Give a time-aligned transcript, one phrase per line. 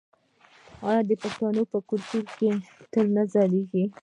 [0.87, 2.51] آیا د پښتنو کلتور به
[2.91, 3.85] تل نه ځلیږي؟